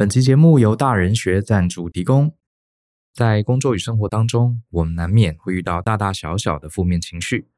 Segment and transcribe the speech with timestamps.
[0.00, 2.34] 本期节目由大人学赞助提供。
[3.12, 7.50] 在工作与生活当中，我们难免会遇到大大小小的负面情绪，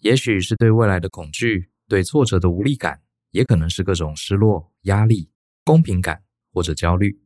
[0.00, 5.30] 也许是对未来的恐惧、对挫折的无力感，也可能是各种失落、压力、
[5.64, 7.20] 公平感或者焦虑。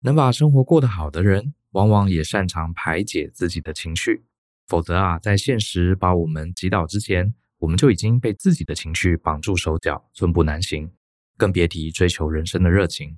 [0.00, 4.26] 能把生活过得好的人，往往也擅长排解自己的情绪。
[4.66, 10.92] 否则啊，在现实把我们击倒之前，我们就已经被自己的情绪绑住手脚，寸步难行，
[11.38, 13.16] 更别提追求人生的热情。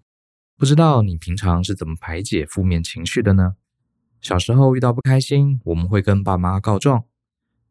[0.56, 3.56] 不知道你平常是怎么排解负面情绪的呢？
[4.20, 7.00] 小时候遇到不开心，我们会跟爸妈告状；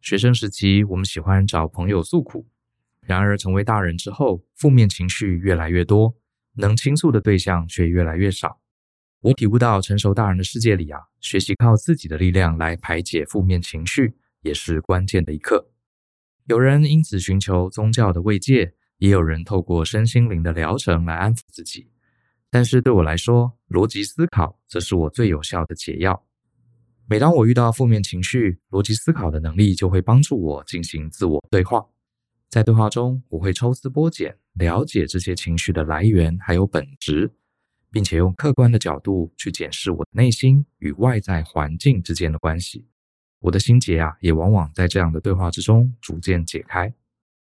[0.01, 2.47] 学生时期，我们喜欢找朋友诉苦。
[2.99, 6.15] 然而，成为大人之后，负面情绪越来越多，
[6.55, 8.59] 能倾诉的对象却越来越少。
[9.21, 15.69] 我体悟到，成熟大人的世界里啊，学习靠自己的力量来排解负面情绪，也是关键的一课。
[16.47, 21.87] 有人因此寻求宗教的慰藉，也有人透过身心灵的疗程来安抚自己。
[22.53, 26.23] 但是对我来说，逻辑思考则是我最有效的解药。
[27.09, 31.83] 每当我遇到负面情绪，逻辑思考的能力就会帮助我进行自我对话。
[32.51, 37.33] 在对话中，我会抽丝剥茧，了解这些情绪的来源还有本质，
[37.89, 42.85] 并且用客观的角度去检视我的内心与外在环境之间的关系。
[43.39, 46.93] 我的心结啊，也往往在这样的对话之中逐渐解开。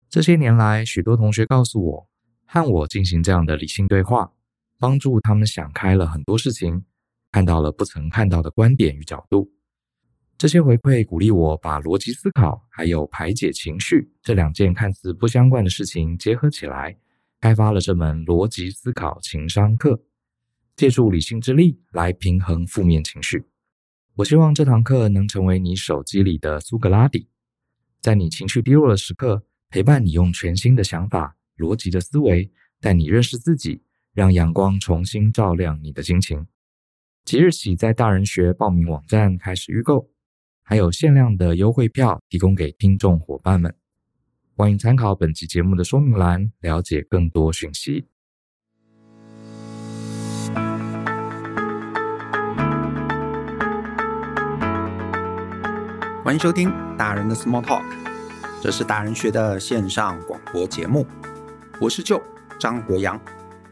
[0.08, 2.08] 这些年来，许多同学告诉我，
[2.46, 4.33] 和我进行这样的理性对话。
[4.84, 6.84] 帮助他们想开了很多事情，
[7.32, 9.50] 看到了不曾看到的观点与角度。
[10.36, 16.94] 这些回馈鼓励我把逻辑思考还有排解情绪这两件看似不相关的事情结合起来，
[17.40, 19.98] 开发了这门逻辑思考情商课，
[20.76, 23.42] 借助理性之力来平衡负面情绪。
[24.16, 27.26] 我希望这堂课能成为你手机里的苏格拉底，
[28.02, 33.80] 在你情绪低落的时刻，陪伴你用全新的想法、逻辑的思维，带你认识自己。
[34.14, 36.46] 让阳光重新照亮你的心情。
[37.24, 40.08] 即日起，在大人学报名网站开始预购，
[40.62, 43.74] 还有限量的优惠票提供给听众伙伴们。
[44.56, 48.06] 欢迎参考本期节目的说明栏，了解更多讯息。
[56.22, 57.82] 欢迎收听大人的 Small Talk，
[58.62, 61.04] 这是大人学的线上广播节目。
[61.80, 62.22] 我是舅
[62.60, 63.20] 张国洋。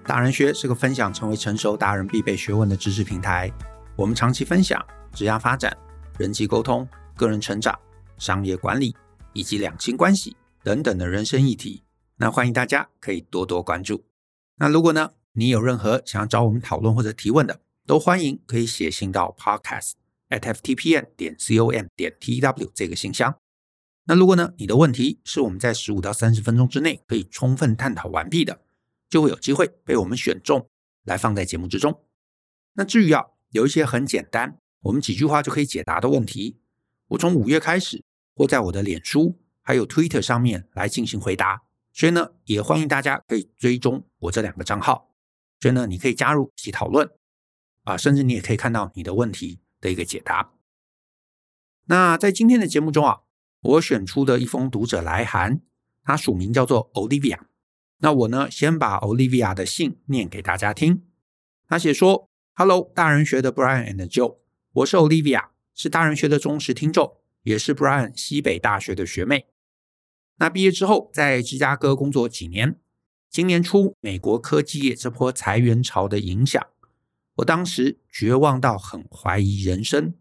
[0.06, 3.50] 达人学是个分享成为成熟达人必备学问的知识平台。
[3.96, 5.76] 我们长期分享职业发展、
[6.18, 7.78] 人际沟通、个人成长、
[8.18, 8.96] 商业管理
[9.32, 11.84] 以及两性关系等等的人生议题。
[12.16, 14.04] 那欢迎大家可以多多关注。
[14.56, 19.92] 那如果呢，你有任何想要找我们讨论或者提问的，都欢迎可以写信到 podcast
[20.30, 23.36] at ftpn 点 com 点 tw 这个信箱。
[24.06, 28.60] 那如果呢，你的问题是我们在十五到三十分钟之内可以充分探讨完毕的。
[29.12, 30.70] 就会有机会被我们选中
[31.04, 32.02] 来放在节目之中。
[32.72, 36.56] 那至于啊，有一些很简单，我们几句话就可以解答的问题，
[37.08, 38.02] 我从五月开始
[38.32, 41.64] 会在我的脸书还有 Twitter 上面来进行回答。
[41.92, 45.14] 所以呢，也欢迎大家可以追踪我这两个账号。
[45.60, 47.10] 所以呢，你可以加入一起讨论
[47.84, 50.54] 啊，甚至你也可以看到你的问题的一个解答。
[51.84, 53.20] 那在今天的节目中啊，
[53.60, 55.60] 我选出的一封读者来函，
[56.02, 57.40] 他署名叫做 Olivia。
[58.04, 61.04] 那我呢，先把 Olivia 的信念给大家听。
[61.68, 64.38] 他写说：“Hello，大人学的 Brian and Joe，
[64.72, 69.46] 我是 Olivia，是大人学的忠实听众，也是 Brian 西北大学的学妹。
[70.38, 72.76] 那毕业之后在芝加哥工作几年，
[73.30, 76.60] 今年初美国科技业这波裁员潮的影响，
[77.36, 80.14] 我当时绝望到很怀疑人生，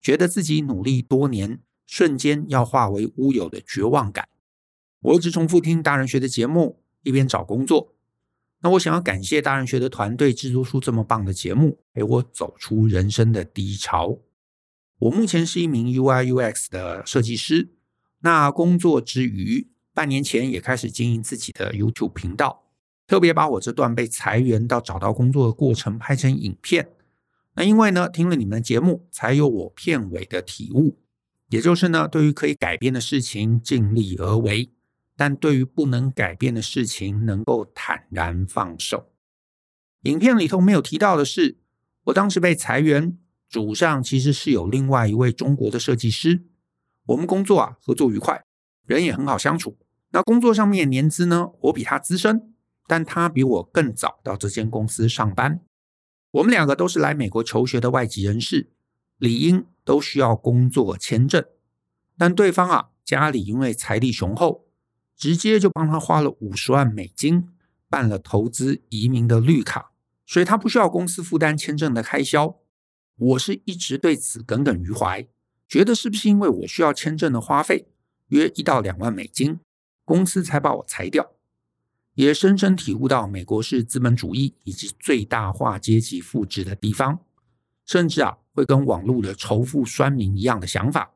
[0.00, 4.28] 觉得自己努力多年，瞬间要化为乌有的绝望感。
[5.00, 7.94] 我一直重复听大人学的节目。”一边找工作，
[8.60, 14.18] 那我想要感谢大人学的团队制作出这么棒的节目，陪我走出人生的低潮。
[14.98, 17.70] 我目前是一名 UI UX 的设计师，
[18.20, 22.64] 那工作之余，半年前也开始经营自己的 YouTube 频道，
[23.06, 26.90] 特别把我这段被裁员到找到工作的过程拍成影片。
[27.54, 30.98] 那因为呢，听了你们的节目，才有我片尾的体悟，
[31.48, 34.70] 也就是呢，对于可以改变的事情，尽力而为。
[35.18, 39.10] 但对于不能改变的事情，能够坦然放手。
[40.02, 41.58] 影片里头没有提到的是，
[42.04, 43.18] 我当时被裁员，
[43.48, 46.44] 组上其实是有另外一位中国的设计师。
[47.06, 48.44] 我们工作啊，合作愉快，
[48.86, 49.76] 人也很好相处。
[50.10, 52.54] 那工作上面年资呢，我比他资深，
[52.86, 55.60] 但他比我更早到这间公司上班。
[56.30, 58.70] 我们两个都是来美国求学的外籍人士，
[59.16, 61.44] 理应都需要工作签证。
[62.16, 64.67] 但对方啊，家里因为财力雄厚。
[65.18, 67.48] 直接就帮他花了五十万美金
[67.88, 69.90] 办了投资移民的绿卡，
[70.24, 72.56] 所以他不需要公司负担签证的开销。
[73.16, 75.26] 我是一直对此耿耿于怀，
[75.66, 77.88] 觉得是不是因为我需要签证的花费
[78.28, 79.58] 约一到两万美金，
[80.04, 81.32] 公司才把我裁掉？
[82.14, 87.18] 也深深体悟到美国是资本主义以及最大化阶级复制的地方，
[87.84, 91.10] 甚至啊会跟网络的仇富酸民一样的想法，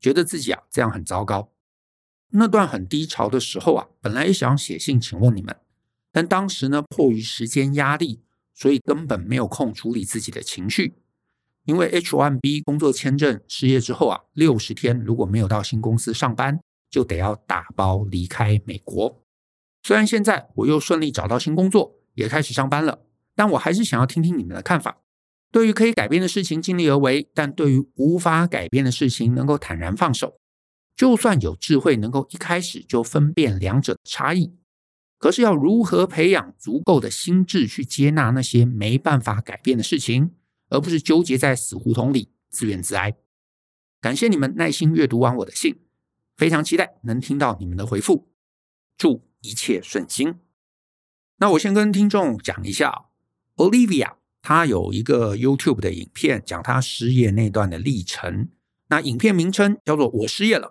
[0.00, 1.52] 觉得自己啊这样很糟糕。
[2.38, 5.56] 那段很低潮的时候啊，本来也想写信请问你们，
[6.12, 8.20] 但当时呢迫于时间压力，
[8.54, 10.94] 所以根本没有空处理自己的情绪。
[11.64, 19.20] 因为 H-1B 工作签证失业之后啊，六十天如果没有到新公司上班，就得要打包离开美国。
[19.82, 23.00] 虽然现在我又顺利找到新工作，也开始上班了，
[23.34, 24.98] 但我还是想要听听你们的看法。
[25.50, 30.36] 对于可以改变的事情尽力而为，但对于无法改变的事情能够坦然放手。
[30.96, 34.54] 就算有智慧能够一开始就分辨两者的差异，
[35.18, 40.30] 可是要如何培养足够的心智去接纳那些没办法改变的事情？
[40.68, 43.16] 而不是纠结在死胡同里自怨自哀。
[44.00, 45.78] 感谢你们耐心阅读完我的信，
[46.36, 48.28] 非常期待能听到你们的回复。
[48.98, 50.36] 祝一切顺心。
[51.36, 53.06] 那我先跟听众讲一下
[53.56, 58.48] ，Olivia 她有一个 YouTube 的影片，讲她失业那段的历程。
[58.88, 60.68] 那影片名称叫做《我失业了》，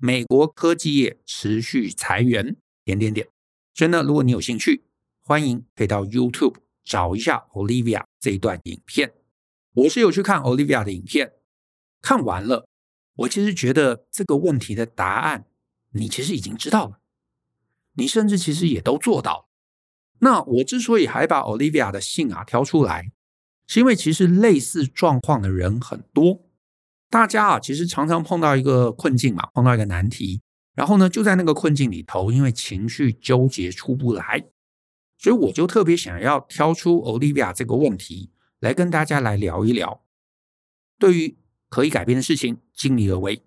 [0.00, 3.26] 美国科技业持续裁员，点点点。
[3.74, 4.84] 所以呢，如果你有兴趣，
[5.20, 6.54] 欢迎可以到 YouTube
[6.84, 9.12] 找一下 Olivia 这一段影片。
[9.74, 11.32] 我是有去看 Olivia 的影片，
[12.00, 12.68] 看完了，
[13.16, 15.46] 我其实觉得这个问题的答案，
[15.90, 17.00] 你其实已经知道了，
[17.94, 19.48] 你甚至其实也都做到了。
[20.20, 23.10] 那我之所以还把 Olivia 的信啊挑出来，
[23.66, 26.47] 是因为其实类似状况的人很多，
[27.10, 30.42] 大家啊其实常常碰到一个困境嘛，碰到一个难题，
[30.74, 34.46] 然后呢就在那个困境里头，因为情绪纠结出不来，
[35.16, 38.32] 所以我就特别想要挑出 Olivia 这个问题。
[38.60, 40.02] 来跟大家来聊一聊，
[40.98, 41.38] 对于
[41.68, 43.44] 可以改变的事情尽力而为，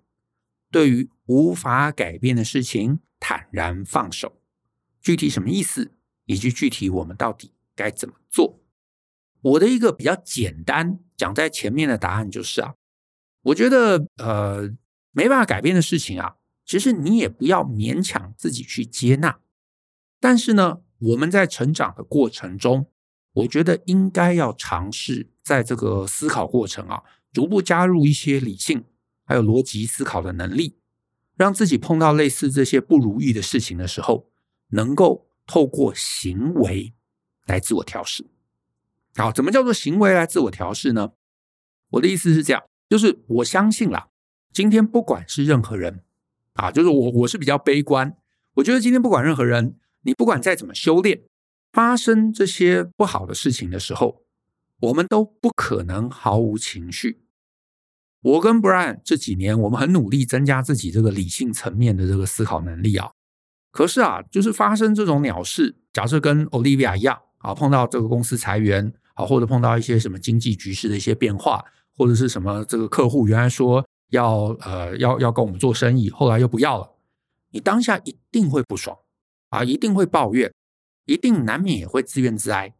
[0.70, 4.40] 对于无法改变的事情坦然放手。
[5.02, 5.92] 具体什么意思，
[6.24, 8.62] 以及具体我们到底该怎么做？
[9.42, 12.76] 我的一个比较简单讲在前面的答案就是啊，
[13.42, 14.70] 我觉得呃
[15.10, 19.40] 没办法改变的事情啊，其实你也不要勉强自己去接纳。
[20.20, 22.86] 但是呢，我们在成长的过程中，
[23.32, 27.02] 我觉得应该要尝试在这个思考过程啊，
[27.32, 28.84] 逐步加入一些理性
[29.24, 30.76] 还有逻辑思考的能力，
[31.36, 34.30] 让自己碰到类似这些不如意的事情的时候，
[34.68, 36.94] 能够透过行为
[37.46, 38.30] 来自我调试。
[39.16, 41.12] 好，怎么叫做行为来自我调试呢？
[41.90, 42.62] 我的意思是这样，
[42.92, 44.10] 就是我相信啦，
[44.52, 46.02] 今天不管是任何人
[46.52, 48.14] 啊，就是我我是比较悲观，
[48.56, 51.22] 我觉得今天不管任何人，你不管再怎么修炼。
[51.72, 54.24] 发生这些不好的事情的时候，
[54.80, 57.22] 我们都不可能毫无情绪。
[58.20, 63.12] 我跟 Brian 这几年，我们很努力增加自己这个理性层面的这个思考能力啊。
[63.70, 71.64] 可是啊，就是发生这种鸟事，假设跟 Olivia 一样啊，碰到这个公司裁员啊，或者碰到一些什么经济局势的一些变化，
[71.96, 76.96] 或者是什么这个客户原来说要呃要要跟我们做生意，后来又不要了，
[77.50, 78.98] 你当下一定会不爽
[79.50, 80.52] 啊，一定会抱怨。
[81.04, 82.76] 一定难免也会自怨自哀，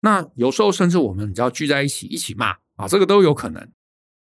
[0.00, 3.70] 那有时候甚至我们只要聚在一起一起骂啊，这个都有可能。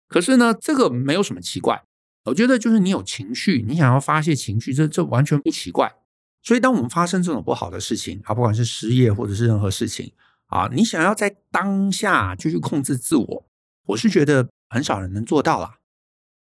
[0.07, 1.83] 可是呢，这个没有什么奇怪，
[2.25, 5.97] 我觉得就是你有情绪，你想要发泄情绪，这这完全不奇怪。
[6.41, 10.11] 所以当我们发生这种不好的事情啊，不管是失业或者是任何事情
[10.47, 13.48] 啊，你想要在当下就去控制自我，
[13.89, 15.79] 我是觉得很少人能做到啦。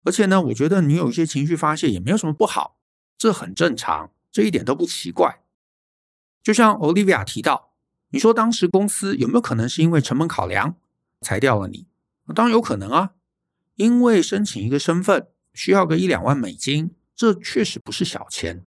[0.04, 2.78] 而且呢，我觉得你有一些情绪发泄也没有什么不好，
[3.16, 5.42] 这很正常，这一点都不奇怪。
[6.42, 7.73] 就像 Olivia 提到，
[8.11, 10.76] 你说当时公司有没有可能是因为成本考量
[11.21, 11.87] 裁掉了你？
[12.35, 13.12] 当然有可能啊，
[13.75, 18.64] 因为申请一个身份需要个一两万美金，这确实不是小钱。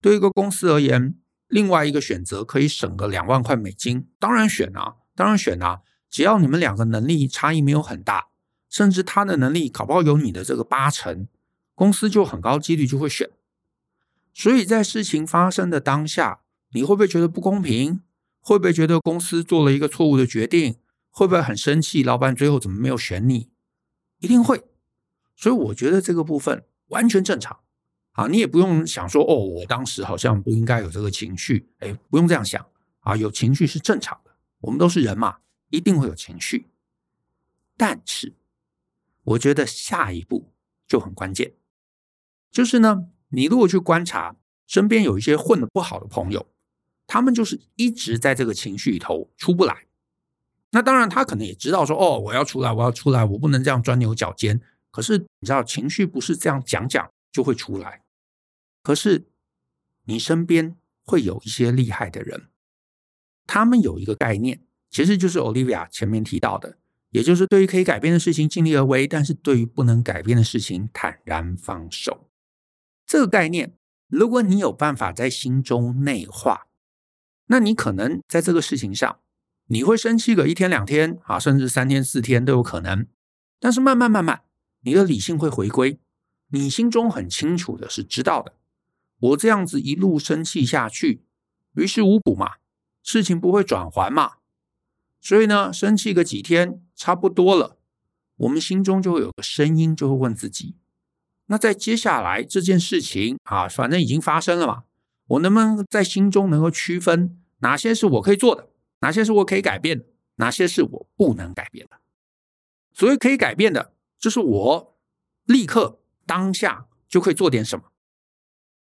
[0.00, 1.16] 对一个公司而言，
[1.48, 5.80] 另外一个选择可以省个两万块美金，当然选啊，当然选啊。
[6.12, 8.26] 只要你们两个能力差异没有很大，
[8.68, 11.26] 甚至他的能力搞不好有你的这个八成，
[11.74, 13.30] 公司就很高几率就会选。
[14.34, 16.40] 所以在事情发生的当下，
[16.72, 18.02] 你会不会觉得不公平？
[18.42, 20.76] 会不会觉得公司做了一个错误的决定？
[21.08, 22.02] 会不会很生气？
[22.02, 23.48] 老板最后怎么没有选你？
[24.18, 24.64] 一定会。
[25.34, 27.60] 所以我觉得这个部分完全正常。
[28.12, 31.70] 啊，你也不用想说哦，我当时好像不应该有这个情绪。
[31.78, 32.62] 哎，不用这样想。
[33.00, 34.32] 啊，有情绪是正常的。
[34.60, 35.38] 我们都是人嘛，
[35.72, 36.68] 一定会有情绪。
[37.76, 38.34] 但是，
[39.24, 40.52] 我觉得下一步
[40.86, 41.54] 就很关键，
[42.52, 44.36] 就是呢，你如果去观察
[44.68, 46.46] 身边有一些混得不好的朋友。
[47.04, 49.86] 他们就是一直在这个情绪里头出不来，
[50.70, 54.62] 那当然，他可能也知道说，哦，我要出来，我要出来，我不能这样钻牛角尖。
[54.90, 58.02] 可是你知道，情绪不是这样讲讲就会出来。
[58.82, 59.26] 可是
[60.04, 62.48] 你身边会有一些厉害的人，
[63.46, 64.62] 他们有一个概念，
[64.92, 66.76] 其实就是 Olivia 前面提到的，
[67.10, 72.28] 也就是对于可以改变的事情尽力而为，但是对于不能改变的事情坦然放手。
[73.06, 73.74] 这个概念，
[74.06, 76.68] 如果你有办法在心中内化，
[77.46, 79.18] 那你可能在这个事情上。
[79.68, 83.06] 你会生气个一天两天啊，甚至三天四天都有可能。
[83.58, 84.42] 但是慢慢慢慢，
[84.82, 85.98] 你的理性会回归，
[86.48, 88.54] 你心中很清楚的是知道的。
[89.18, 91.24] 我这样子一路生气下去，
[91.76, 92.56] 于事无补嘛，
[93.02, 94.41] 事情不会转还嘛。
[95.22, 97.78] 所以呢，生气个几天差不多了，
[98.38, 100.74] 我们心中就会有个声音，就会问自己：
[101.46, 104.82] 那在接下来这件事情啊，反正已经发生了嘛，
[105.28, 108.68] 我能不能在心中能够区分哪些是我可以做的？
[108.98, 110.04] 哪些是我可以改变的？
[110.36, 111.98] 哪些是我不能改变的？
[112.92, 114.98] 所谓可以改变的，就是我
[115.44, 117.92] 立刻当下就可以做点什么。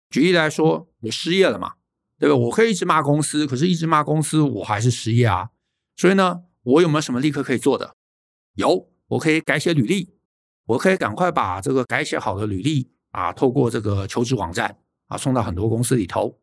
[0.09, 1.73] 举例来说，我失业了嘛，
[2.17, 2.35] 对吧？
[2.35, 5.51] 我可以一直骂公司，可是一直骂公司，我还是失业啊。
[5.95, 7.95] 所以呢，我有没有什么立刻可以做的？
[8.55, 10.15] 有，我可以改写履历，
[10.65, 16.39] 我可以赶快把这个改写好的履历啊，透过这个求职网站啊，送到很多公司里头。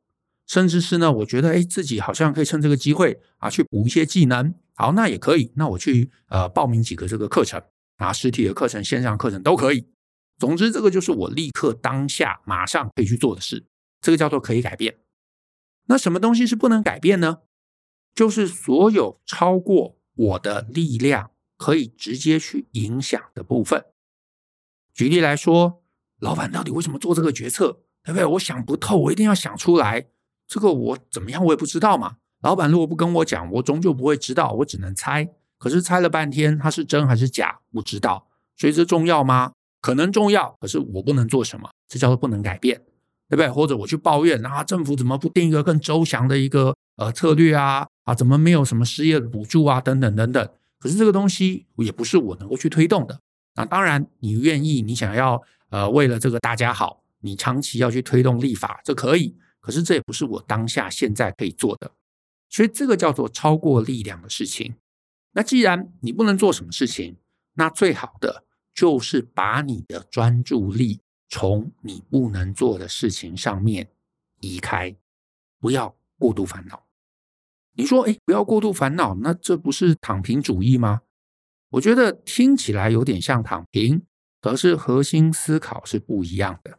[0.46, 4.52] 甚至是呢，我觉得哎，自己好像可以趁这个机会啊，去补一些技能。
[4.74, 5.52] 好，那也可以。
[5.54, 7.62] 那我去呃报名几个这个课程
[7.98, 9.86] 啊，实体的课程、线上课程都可以。
[10.38, 13.66] 总之，这个就是我立刻当下马上可以去做的事。
[14.00, 14.98] 这个叫做可以改变。
[15.86, 17.38] 那什么东西是不能改变呢？
[18.14, 23.84] 就是所有超过我的力量可以直接去影响的部分。
[24.92, 25.82] 举例来说，
[26.18, 27.80] 老板到底为什么做这个决策？
[28.02, 28.24] 对不对？
[28.24, 30.06] 我想不透，我一定要想出来。
[30.46, 32.16] 这个我怎么样，我也不知道嘛。
[32.42, 35.30] 老板如果不跟我讲，我终究不会知道，我只能猜。
[35.58, 38.28] 可是猜了半天，它是真还是假，不知道。
[38.56, 39.52] 所以这重要吗？
[39.80, 42.78] 可能重要，可是我不能做什么，这叫做不能改变，
[43.28, 43.50] 对不对？
[43.50, 47.86] 或者我去抱怨啊，政府怎么不定一个更周详的一个呃策略啊？
[48.10, 49.80] 啊，怎么没有什么失业补助啊？
[49.80, 50.50] 等等等等。
[50.80, 53.20] 可是这个东西也不是我能够去推动的。
[53.54, 59.36] 那当然，你愿意，你想要呃为了这个大家好，你长期要去推动立法，这可以。
[59.60, 61.92] 可是这也不是我当下现在可以做的，
[62.48, 64.74] 所以这个叫做超过力量的事情。
[65.32, 67.16] 那既然你不能做什么事情，
[67.54, 68.42] 那最好的
[68.74, 70.98] 就是把你的专注力
[71.28, 73.88] 从你不能做的事情上面
[74.40, 74.96] 移开，
[75.60, 76.82] 不要过度烦恼。
[77.80, 81.00] 你说，哎，不要过度烦恼，那这不是躺平主义吗？
[81.70, 84.02] 我觉得听起来有点像躺平，
[84.40, 86.78] 可是核心思考是不一样的。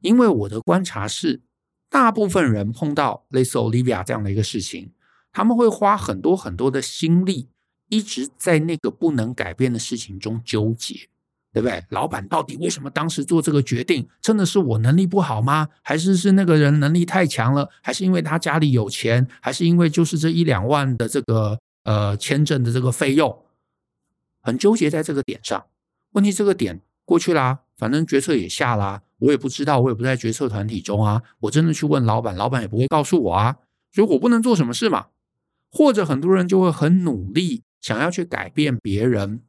[0.00, 1.42] 因为我的观察是。
[1.90, 4.90] 大部分人碰到类似 Olivia 这样的一个事情，
[5.30, 7.50] 他们会花很多很多的心力，
[7.88, 11.08] 一直在那个不能改变的事情中纠结，
[11.54, 11.84] 对不对？
[11.90, 14.08] 老板到底为什么当时做这个决定？
[14.20, 15.68] 真的是我能力不好吗？
[15.82, 17.70] 还是是那个人能力太强了？
[17.80, 19.24] 还是因为他家里有钱？
[19.40, 23.44] 还是因为就是这一两万的这个呃签证的这个费用？
[24.42, 25.64] 很纠结在这个点上。
[26.10, 29.02] 问题这个点过去啦，反正决策也下啦。
[29.20, 31.22] 我也不知道，我也不在决策团体中啊。
[31.38, 33.58] 我真的去问老板，老板也不会告诉我啊。
[33.92, 35.06] 所以我不能做什么事嘛。
[35.70, 39.42] 或者很多人就会很努力，想要去改变别人，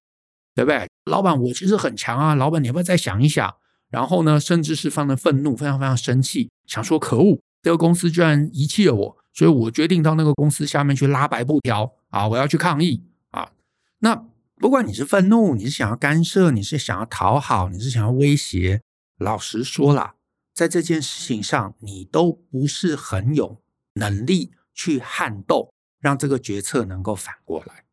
[0.56, 0.90] 对不对？
[1.06, 2.34] 老板，我其实很强啊。
[2.34, 3.54] 老板，你要不要再想一想？
[3.92, 13.52] 然后呢，甚至是放的愤怒，非常非常生气，想说可恶，这个公司居然遗弃了我，所以我决定到那个公司下面去拉白布条啊，我要去抗议啊。
[14.00, 18.82] 那不管你是愤怒，你是想要干涉，你是想要讨好，你是想要威胁。
[19.18, 20.16] 老实说啦，
[20.54, 23.62] 在这件事情上，你都不是很有
[23.94, 25.72] 能力去撼动，
[26.02, 27.85] 让这个决策能够反过来。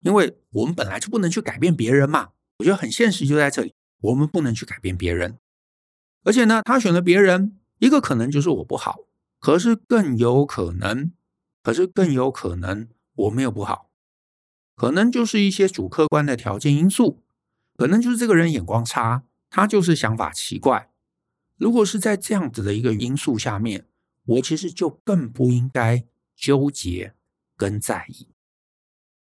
[0.00, 2.30] 因为我们本来就不能去改变别人嘛。
[2.58, 5.38] 我觉得很现实，就在这里，我们不能去改变别人。
[6.24, 9.00] 而且呢，他选了别人，一个可能就是我不好，
[9.38, 11.12] 可是更有可能，
[11.62, 13.90] 可是更有可能我没有不好，
[14.76, 17.22] 可能就是一些主客观的条件因素，
[17.76, 19.24] 可能就是这个人眼光差。
[19.52, 20.90] 他就是想法奇怪。
[21.56, 23.86] 如果是在这样子的一个因素下面，
[24.24, 26.04] 我其实就更不应该
[26.36, 27.14] 纠结
[27.56, 28.28] 跟在意。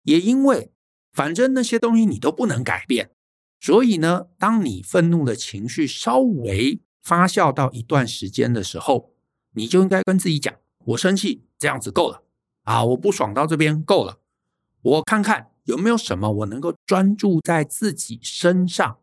[0.07, 0.71] 也因为
[1.11, 3.11] 反正那些东西你都不能改变，
[3.59, 9.11] 所以呢，当你愤怒的情绪稍微发酵到一段时间的时候，
[9.51, 12.23] 你就应该跟自己讲：我生气这样子够了
[12.63, 12.85] 啊！
[12.85, 14.19] 我不爽到这边够了，
[14.81, 18.99] 我看看有没有什么我能够专注在自己身上。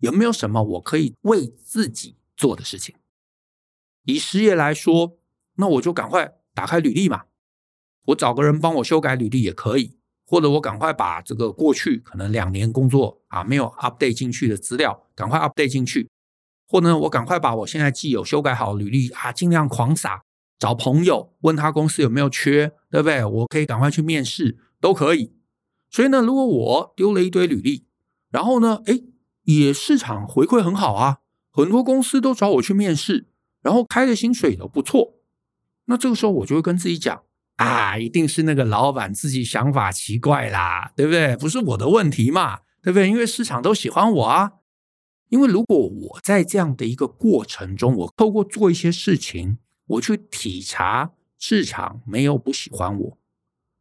[0.00, 2.94] 有没有什么我可以为自己做的事情？
[4.04, 5.16] 以失业来说，
[5.54, 7.26] 那我就赶快打开履历嘛，
[8.06, 9.96] 我找个人帮我修改履历也可以，
[10.32, 16.08] 或者我赶快把这个过去可能两年工作啊没有 update 进去的资料赶快 update 进去，
[16.66, 20.22] 或者我赶快把我现在既有修改好履历啊尽量狂撒，
[20.58, 23.22] 找朋友问他公司有没有缺，对不对？
[23.22, 25.34] 我可以赶快去面试都可以。
[25.90, 27.84] 所以呢，如果我丢了一堆履历，
[28.30, 29.04] 然后呢，诶，
[29.42, 31.18] 也市场回馈很好啊，
[31.50, 33.26] 很多公司都找我去面试，
[33.60, 35.12] 然后开的薪水都不错，
[35.84, 37.22] 那这个时候我就会跟自己讲。
[37.62, 41.36] 啊，一定是那个老板自己想法奇怪啦，对不对？
[41.36, 43.08] 不是我的问题嘛，对不对？
[43.08, 44.52] 因为市场都喜欢我啊。
[45.28, 53.18] 因为如果我在这样的一个过程中，我透过做一些事情，我去体察市场没有不喜欢我，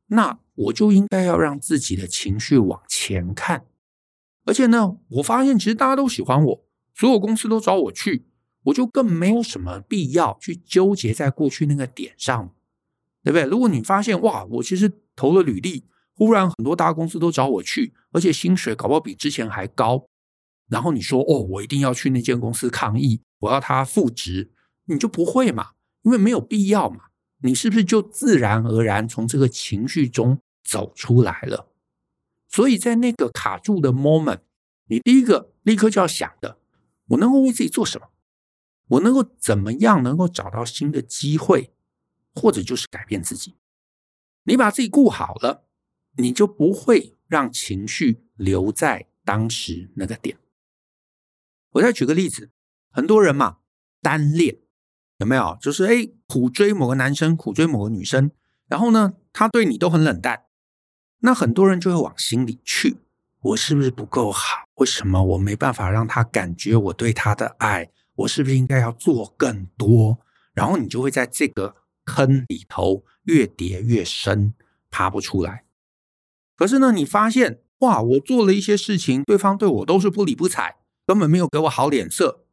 [0.07, 3.65] 那我就应该要让自己的情绪往前看。
[4.45, 8.25] 而且呢，我发现其实大家都喜欢我，所有公司都找我去，
[8.63, 12.53] 我就更没有什么必要去纠结在过去那个点上。
[13.23, 13.43] 对不对？
[13.45, 15.85] 如果你发现哇，我其实投了履历，
[16.15, 20.05] 忽然很多大公司都找我去，而且薪水搞不好比之前还高，
[20.69, 24.51] 然后你说哦，我一定要去那间公司抗议，我要他复职，
[24.85, 25.71] 你就不会嘛？
[26.03, 27.05] 因为没有必要嘛。
[27.43, 31.67] 你是不是就自然而然从这个情绪中走出来了？
[32.47, 34.41] 所以在那个卡住的 moment，
[34.87, 36.57] 你第一个立刻就要想的，
[37.07, 38.07] 我能够为自己做什么？
[38.89, 41.71] 我能够怎么样能够找到新的机会？
[42.33, 43.55] 或者就是改变自己，
[44.43, 45.65] 你把自己顾好了，
[46.17, 50.38] 你就不会让情绪留在当时那个点。
[51.71, 52.50] 我再举个例子，
[52.89, 53.57] 很多人嘛，
[54.01, 54.59] 单恋
[55.17, 55.57] 有没有？
[55.61, 58.31] 就是哎，苦追某个男生，苦追某个女生，
[58.67, 60.45] 然后呢，他对你都很冷淡，
[61.19, 62.97] 那很多人就会往心里去，
[63.41, 64.63] 我是不是不够好？
[64.75, 67.91] 为什么我没办法让他感觉我对他的爱？
[68.15, 70.19] 我是不是应该要做更多？
[70.53, 71.75] 然后你就会在这个。
[72.05, 74.53] 坑里头越跌越深，
[74.89, 75.65] 爬不出来。
[76.55, 82.45] 可是呢，你发现哇，我做了一些事情，对方对我都是不理不睬，根本没有给我好脸色。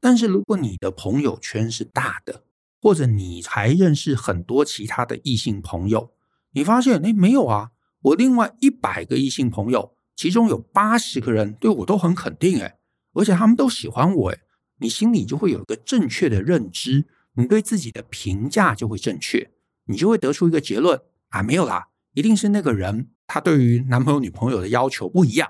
[0.00, 2.44] 但是如果你的朋友圈是大的，
[2.80, 6.12] 或者你还认识很多其他的异性朋友，
[6.52, 7.70] 你发现哎，没有啊，
[8.02, 12.78] 我另外一百个异性朋友，其中有八十个人对我都很肯定，哎，
[13.14, 14.38] 而且他们都喜欢我，哎，
[14.78, 17.06] 你心里就会有一个正确的认知。
[17.38, 19.48] 你对自己的评价就会正确，
[19.84, 25.48] 你就会得出一个结论啊，没有啦，一定是那个人他对于男朋友女朋友的要求不一样，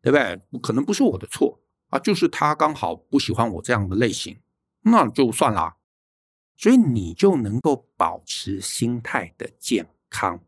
[0.00, 0.40] 对不对？
[0.62, 4.38] 可能不是我的错啊，就是他刚好不喜欢我这样的类型，
[4.82, 5.74] 那就算啦。
[6.56, 10.38] 所以你就能够保持心态的健康。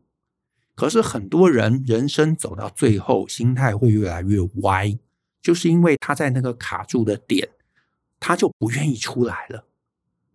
[0.73, 4.97] 可是很多人人生走到最后，心态会越来越歪，
[5.41, 7.49] 就是因为他在那个卡住的点，
[8.21, 9.65] 他就不愿意出来了。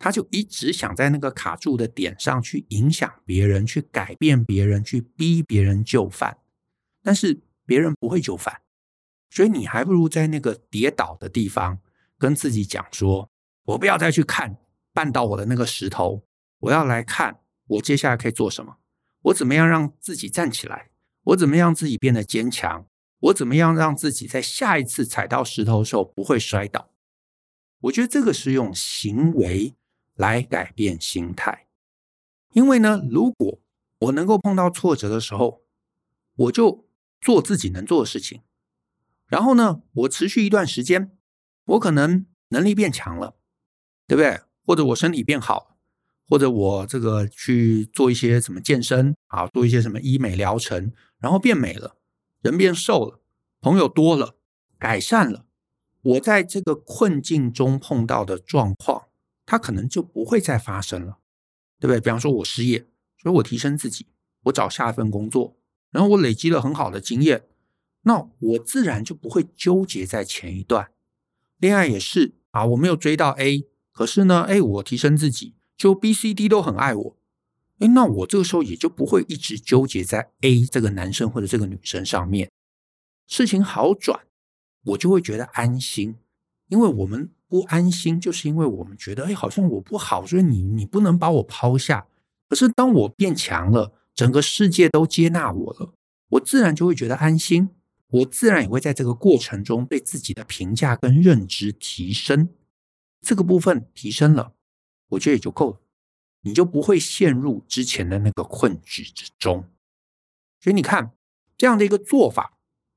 [0.02, 6.38] 他就一直想在那个卡住的点上去影响别人，去改变别人，去逼别人就范，
[7.04, 8.62] 但是别人不会就范，
[9.30, 11.78] 所以你还不如在那个跌倒的地方
[12.18, 13.30] 跟自己讲说
[13.66, 14.58] ：“我不要再去看
[14.92, 16.24] 绊倒我的那个石头，
[16.58, 17.38] 我要来看
[17.68, 18.78] 我接下来可以做什么，
[19.26, 20.90] 我怎么样让自己站起来，
[21.26, 22.88] 我怎么样让自己变得坚强，
[23.20, 26.90] 我怎么样让自己在下一次踩到石头的时候不会摔倒。”
[27.82, 29.76] 我觉得这个是用行为。
[30.14, 31.66] 来改变心态，
[32.53, 33.61] 因为呢，如果
[34.01, 35.62] 我能够碰到挫折的时候，
[36.37, 36.87] 我就
[37.20, 38.42] 做自己能做的事情，
[39.27, 41.16] 然后呢，我持续一段时间，
[41.64, 43.37] 我可能能力变强了，
[44.07, 44.40] 对不对？
[44.64, 45.77] 或者我身体变好，
[46.29, 51.96] 或者我这个去做一些什么健身啊，做一些什么医美疗程，然后变美了，
[52.40, 53.20] 人变瘦了，
[53.61, 54.37] 朋友多了，
[54.79, 55.46] 改善了，
[56.03, 59.09] 我在这个困境中碰到的状况。
[59.52, 61.18] 它可能就不会再发生了，
[61.78, 62.00] 对不对？
[62.00, 62.86] 比方说，我失业，
[63.18, 64.06] 所以我提升自己，
[64.44, 65.58] 我找下一份工作，
[65.90, 67.44] 然后我累积了很好的经验，
[68.04, 70.90] 那我自然就不会纠结在前一段。
[71.58, 77.16] 恋爱也是啊，我没有追到 A，可是呢，哎，我提升自己，就 B、C、D 都很爱我，
[77.80, 82.50] 哎，那我这个时候也就不会一直纠结在 A 这个男生或者这个女生上面。
[83.26, 84.20] 事情好转，
[84.84, 86.16] 我就会觉得安心，
[86.68, 87.28] 因为我们。
[87.52, 92.06] 不安心，就是因为我们觉得，哎，好像我不好，所以你你不能把我抛下。
[92.48, 95.92] 可是当我变强了，整个世界都接纳我了，
[96.30, 97.68] 我自然就会觉得安心。
[98.08, 102.48] 我自然也会在这个过程中对自己的评价跟认知提升。
[103.20, 104.54] 这个部分提升了，
[105.10, 105.80] 我觉得也就够了，
[106.40, 109.68] 你就不会陷入之前的那个困局之中。
[110.58, 111.12] 所以你看，
[111.58, 112.56] 这样的一个做法，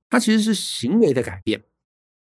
[0.10, 1.66] 它其实是行为的改变，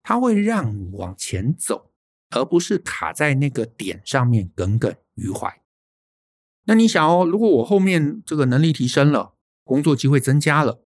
[0.03, 1.88] 它会让你往前走。
[2.31, 5.61] 而不是卡在那个点上面耿耿于怀。
[6.65, 10.83] 那你想哦，如果我后面这个能力提升了，工作机会增加了，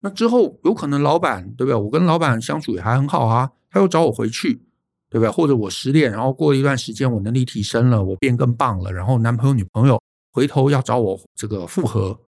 [0.00, 1.74] 那之后有可能老板对不对？
[1.74, 4.64] 我跟老板相处也还很好啊，他又找我回去，
[5.08, 5.30] 对不对？
[5.30, 12.20] 或者我失恋，然后过了一段时间我能力提升了，我变更棒了，然后男朋友女朋友回头要找我这个复合，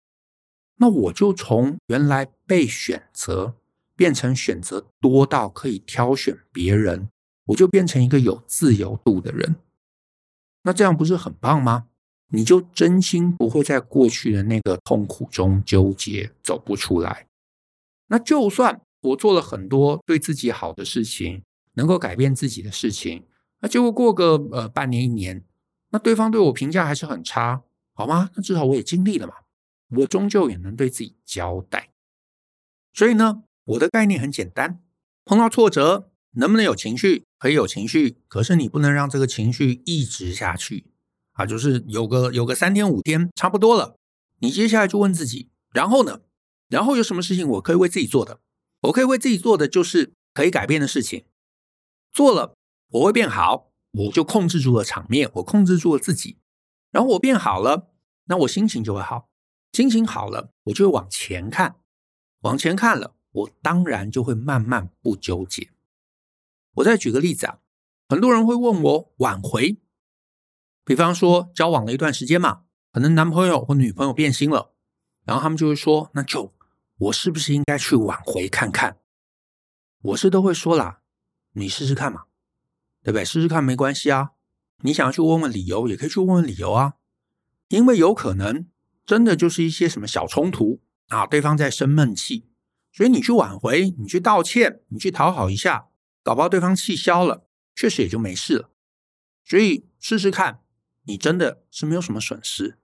[0.77, 3.57] 那我就从原来被选择
[3.97, 7.09] 变成选择多到可以挑选别人，
[7.47, 9.57] 我就变成一个有自由度的人。
[10.63, 11.89] 那这样不是很棒吗？
[12.29, 17.29] 你就真心不会在过去的那个痛苦中纠结，走不出来。
[18.09, 21.43] 那就算我做了很多对自己好的事情，
[21.75, 23.25] 能够改变自己的事情，
[23.61, 25.45] 那结果过个呃半年一年，
[25.91, 28.31] 那对方对我评价还是很差，好吗？
[28.35, 29.35] 那至少我也尽力了嘛，
[29.99, 31.91] 我终究也能对自己交代。
[32.93, 34.81] 所以呢，我的概念很简单：
[35.25, 37.25] 碰到挫折，能不能有情绪？
[37.45, 40.87] 可以有情绪，可是你不能让这个情绪一直下去
[41.33, 41.45] 啊！
[41.45, 43.99] 就是有个有个三天五天差不多了，
[44.39, 46.23] 你接下来就问自己，然后呢？
[46.71, 48.41] 然后有什么事情我可以为自己做的？
[48.85, 51.27] 我可以为自己做的就是可以改变的事情，
[52.11, 52.55] 做了
[52.93, 56.39] 我会变好，我就控制住了场面，我控制住了自己，
[56.93, 57.93] 然后我变好了，
[58.25, 59.29] 那我心情就会好，
[59.75, 61.77] 心情好了，我就会往前看，
[62.41, 65.74] 往前看了，我当然就会慢慢不纠结。
[66.75, 67.59] 我再举个例子啊，
[68.09, 69.79] 很多人会问我挽回，
[70.85, 74.75] 比方说交往了一段时间嘛，可能男朋友或女朋友变心了，
[75.25, 76.53] 然后他们就会说，那就
[76.99, 78.99] 我是不是应该去挽回看看？
[80.03, 81.01] 我是都会说啦，
[81.53, 82.25] 你试试看嘛，
[83.03, 83.25] 对不对？
[83.25, 84.33] 试试看没关系啊，
[84.83, 86.95] 你想要去问问理由，也可以去问问理由啊，
[87.69, 88.69] 因为有可能
[89.07, 92.49] 真的就是一些什么小冲突啊，对方在生闷气，
[92.93, 95.89] 所以你去挽回，你去道歉，你去讨好一下。
[96.25, 98.71] 搞不好对方气消了，确实也就没事了。
[99.45, 100.63] 所以试试看，
[101.05, 102.79] 你真的是没有什么损失。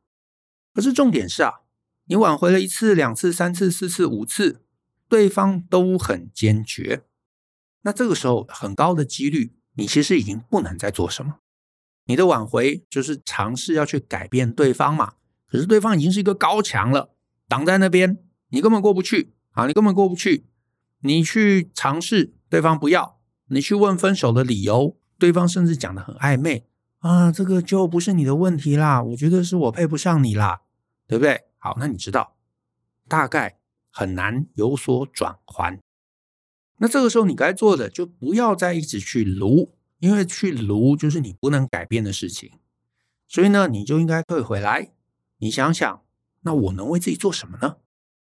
[0.72, 1.62] 可是重点是啊，
[2.04, 4.62] 你挽回了一次、两次、三次、四次、五次，
[5.08, 7.04] 对方都很坚决，
[7.80, 11.40] 那这个时候很高的几率，你其实已经不能再做什么。
[12.04, 15.14] 你的挽回就是尝试要去改变对方嘛。
[15.46, 17.14] 可是对方已经是一个高墙了，
[17.48, 19.66] 挡在那边，你根本过不去啊！
[19.66, 20.46] 你根本过不去。
[21.02, 23.19] 你去尝试，对方不要。
[23.52, 26.66] 你去问分手的理由，对方甚至讲得很暧昧
[26.98, 30.62] 啊，这个就不是你的问题啦，我觉得是我配不上你啦，
[31.08, 31.46] 对不对？
[31.58, 32.36] 好，那你知道，
[33.08, 33.58] 大概
[33.90, 35.80] 很难有所转圜。
[36.78, 42.52] 那这个时候你该做的就不要再一直去卢，因为去卢就是你不能改变的事情。
[43.26, 44.92] 所以呢，你就应该退回来，
[45.38, 46.02] 你想想，
[46.42, 47.78] 那我能为自己做什么呢？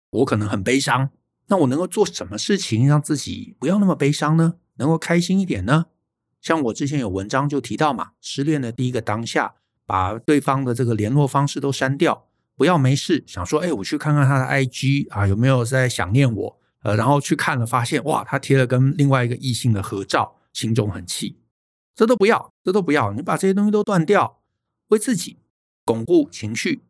[0.10, 1.12] 我可能很悲伤，
[1.48, 4.56] 那我能够做什么事情让自己不要那么悲伤呢？
[4.82, 5.86] 能够开心一点呢？
[6.42, 9.54] 像我之前有文章就提到嘛，失恋的第一个当下，
[9.86, 16.60] 把对方的这个联络方式都删掉，不要没事想说，哎，我去看看他的 IG 啊，有没有在想念我？
[16.82, 21.38] 呃，然后去看了，发现哇，他贴了跟另外一个异性的合照，心中很气，
[21.96, 24.42] 这都不要，这都不要，你把这些东西都断掉，
[24.88, 25.38] 为自己
[25.86, 26.82] 巩固情绪，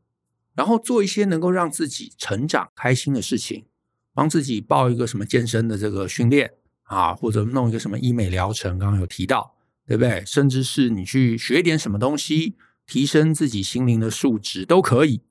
[0.56, 3.66] 然后做一些能够让自己成长开心的事情，
[4.14, 6.54] 帮自己报一个什么健身的这个训练。
[6.92, 9.56] 啊，或者弄一个什么医美疗程，刚刚有提到，
[9.88, 10.26] 对不对？
[10.26, 15.22] 甚至是你去学点什么东西，提升自己心灵的素质都可以。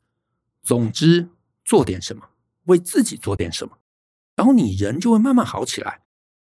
[0.63, 1.29] 总之，
[1.63, 2.31] 做点什么，
[2.65, 3.77] 为自己做点什么，
[4.37, 6.01] 然后你人就会慢慢好起来，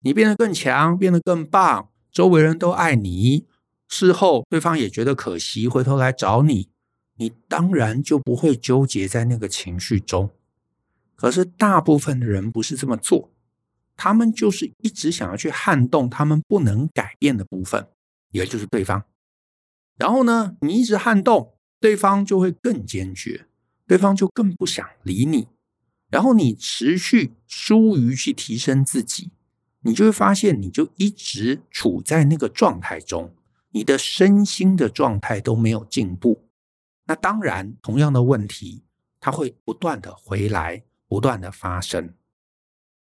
[0.02, 3.48] 你变得更强，变得更棒，周围人都爱你，
[3.88, 6.70] 事后对方也觉得可惜，回头来找你，
[7.18, 10.30] 你当然就不会纠结在那个情绪中。
[11.16, 13.32] 可是大部分的人不是这么做。
[14.04, 17.88] 他们就是一直想要去撼动他们不能改变的部分，
[18.32, 19.06] 也就是对方。
[19.96, 23.46] 然后呢，你一直撼动对方，就会更坚决，
[23.86, 25.50] 对方就更不想理你。
[26.10, 29.30] 然后你持续疏于去提升自己，
[29.82, 33.36] 你就会发现，你就一直处在那个状态中，
[33.70, 36.50] 你的身心的状态都没有进步。
[37.06, 38.84] 那当然，同样的问题，
[39.20, 42.16] 它会不断的回来，不断的发生。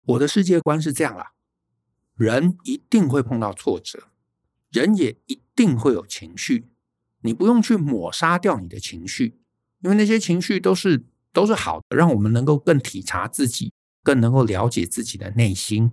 [0.06, 1.32] 我的世界观是这样啦，
[2.14, 4.08] 人一定会碰到挫折，
[4.70, 6.68] 人也一定会有情绪，
[7.22, 9.40] 你不用去抹杀掉你的情绪，
[9.80, 15.92] 因为那些情绪都是都是好的，让我们能够更体察自己，更能够了解自己的内心。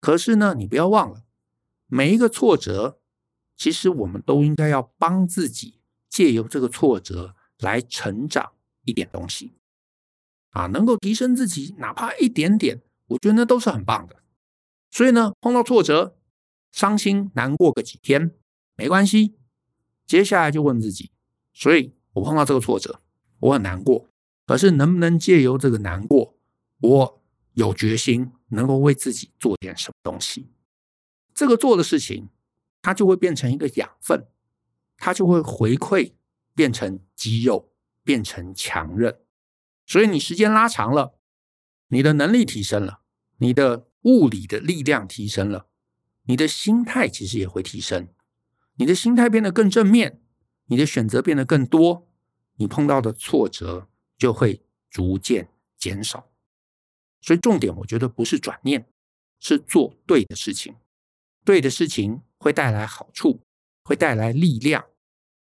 [0.00, 1.22] 可是呢，你不要忘了，
[1.86, 3.00] 每一个挫折，
[3.56, 8.52] 其实我们都应该要帮自己，借由这个挫折来成长
[8.84, 9.52] 一点东西，
[10.50, 12.82] 啊，能够提升自己，哪怕一点点。
[13.10, 14.22] 我觉得那都是很棒的，
[14.90, 16.16] 所以呢，碰到挫折、
[16.72, 18.34] 伤心、难过个几天
[18.76, 19.36] 没关系，
[20.06, 21.10] 接下来就问自己：
[21.52, 23.00] 所以我碰到这个挫折，
[23.40, 24.08] 我很难过，
[24.46, 26.36] 可是能不能借由这个难过，
[26.80, 27.22] 我
[27.54, 30.52] 有决心，能够为自己做点什么东西。
[31.34, 32.28] 这个做的事情，
[32.80, 34.28] 它就会变成一个养分，
[34.96, 36.12] 它就会回馈，
[36.54, 37.72] 变成肌肉，
[38.04, 39.18] 变成强韧。
[39.84, 41.18] 所以你时间拉长了，
[41.90, 43.02] 你的能力提升了，
[43.38, 45.66] 你的物理的力量提升了，
[46.24, 48.08] 你的心态其实也会提升。
[48.76, 50.20] 你的心态变得更正面，
[50.66, 52.08] 你的选择变得更多，
[52.56, 56.30] 你碰到的挫折就会逐渐减少。
[57.20, 58.88] 所以重点，我觉得不是转念，
[59.38, 60.76] 是做对的事情。
[61.44, 63.40] 对的事情会带来好处，
[63.82, 64.86] 会带来力量。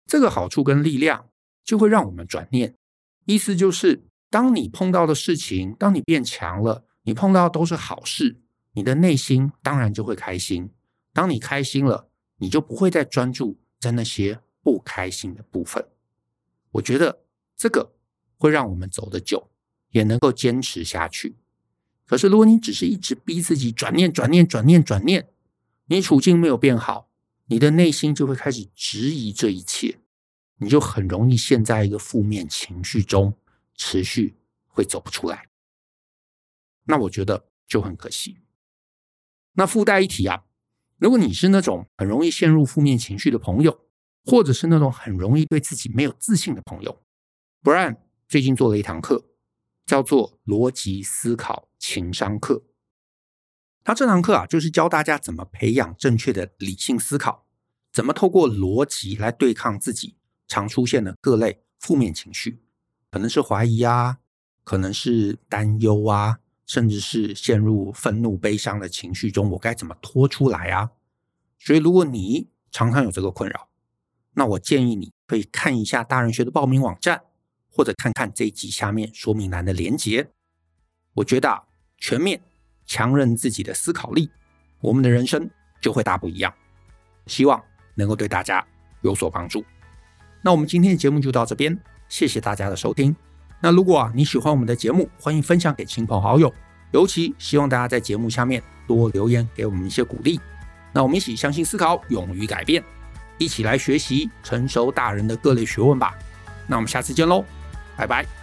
[0.06, 1.30] 这个好处跟力量
[1.64, 2.74] 就会让我们转念。
[3.24, 8.40] 意思就是，当你碰到的事情，当你变强了，你碰到的都是好事，
[8.72, 10.70] 你的内心当然就会开心。
[11.12, 15.86] 当你开心了，你就不会再专注在那些不开心的部分。
[16.70, 17.20] 我觉得
[17.54, 17.92] 这个
[18.38, 19.50] 会让我们走得久，
[19.90, 21.36] 也能够坚持下去。
[22.06, 25.28] 可是，如果你只是一直逼自己转念、转念、转念、转念，
[25.88, 27.10] 你处境没有变好，
[27.48, 29.98] 你的内心就会开始质疑这一切，
[30.56, 33.34] 你就很容易陷在一个负面情绪中，
[33.84, 35.48] 持续会走不出来。
[36.84, 38.38] 那我觉得就很可惜。
[39.54, 40.44] 那附带一提啊，
[40.98, 43.86] 如果你是那种很容易陷入负面情绪的朋友，
[44.24, 47.02] 或者是那种很容易对自己没有自信的朋友
[47.62, 47.96] ，Brian
[48.28, 49.28] 最近做了一堂课。
[49.84, 52.62] 叫做逻辑思考情商课。
[53.82, 57.48] 他这堂课啊，就是教大家怎么培养正确的理性思考，
[57.92, 60.16] 怎么透过逻辑来对抗自己
[60.46, 62.61] 常出现的各类负面情绪，
[63.12, 64.18] 可能是怀疑啊，
[64.64, 70.90] 可能是担忧啊，甚至是陷入愤怒、悲伤的情绪中，我该怎么脱出来啊？
[71.60, 73.68] 所以，如果你常常有这个困扰，
[74.32, 77.22] 那我建议你可以看一下大人学的报名网站。
[77.74, 80.28] 或者看看这一集下面说明栏的连结，
[81.14, 81.62] 我觉得啊，
[81.96, 82.42] 全面
[82.84, 84.28] 强韧自己的思考力，
[84.82, 85.48] 我们的人生
[85.80, 86.52] 就会大不一样。
[87.26, 87.58] 希望
[87.94, 88.62] 能够对大家
[89.00, 89.64] 有所帮助。
[90.42, 91.74] 那我们今天的节目就到这边，
[92.12, 93.16] 谢谢大家的收听。
[93.58, 96.52] 那如果啊你喜欢我们的节目，欢迎分享给亲朋好友，
[96.90, 100.38] 尤其希望大家在节目下面多留言给我们一些鼓励。
[100.92, 102.84] 那我们一起相信思考，勇于改变，
[103.38, 106.14] 一起来学习成熟大人的各类学问吧。
[106.66, 107.42] 那我们下次见喽。
[107.96, 108.41] 拜拜。